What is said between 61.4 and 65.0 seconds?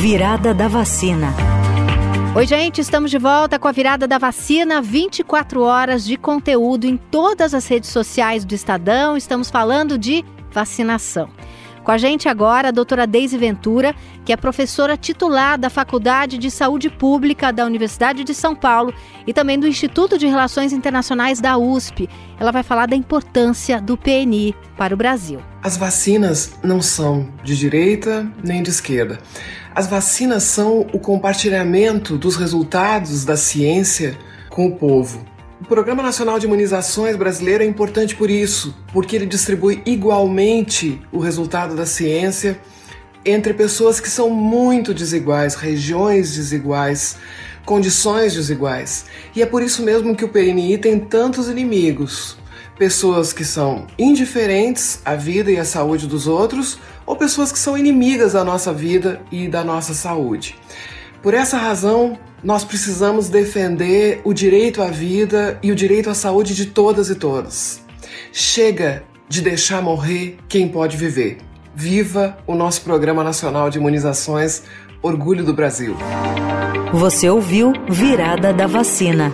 razão, nós precisamos defender o direito à